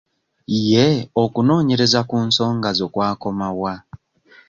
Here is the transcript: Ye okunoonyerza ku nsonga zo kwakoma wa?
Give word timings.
Ye 0.69 0.85
okunoonyerza 1.23 1.99
ku 2.09 2.17
nsonga 2.27 2.69
zo 2.79 2.87
kwakoma 2.93 3.47
wa? 3.61 3.73